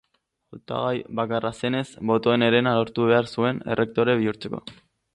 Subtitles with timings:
[0.55, 4.69] Hautagai bakarra zenez, botoen herena lortu behar zuen errektore bihurtzeko.